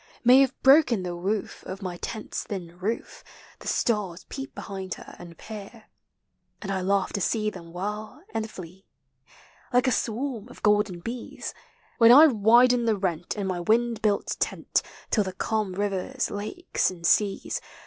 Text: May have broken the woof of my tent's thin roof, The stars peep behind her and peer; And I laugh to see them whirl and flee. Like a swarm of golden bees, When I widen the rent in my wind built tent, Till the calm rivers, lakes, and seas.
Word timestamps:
May 0.23 0.39
have 0.39 0.59
broken 0.63 1.03
the 1.03 1.15
woof 1.15 1.63
of 1.67 1.83
my 1.83 1.97
tent's 1.97 2.41
thin 2.41 2.75
roof, 2.79 3.23
The 3.59 3.67
stars 3.67 4.25
peep 4.29 4.55
behind 4.55 4.95
her 4.95 5.15
and 5.19 5.37
peer; 5.37 5.91
And 6.59 6.71
I 6.71 6.81
laugh 6.81 7.13
to 7.13 7.21
see 7.21 7.51
them 7.51 7.71
whirl 7.71 8.23
and 8.33 8.49
flee. 8.49 8.87
Like 9.71 9.85
a 9.85 9.91
swarm 9.91 10.47
of 10.49 10.63
golden 10.63 11.01
bees, 11.01 11.53
When 11.99 12.11
I 12.11 12.25
widen 12.25 12.85
the 12.85 12.97
rent 12.97 13.35
in 13.37 13.45
my 13.45 13.59
wind 13.59 14.01
built 14.01 14.37
tent, 14.39 14.81
Till 15.11 15.23
the 15.23 15.33
calm 15.33 15.73
rivers, 15.73 16.31
lakes, 16.31 16.89
and 16.89 17.05
seas. 17.05 17.61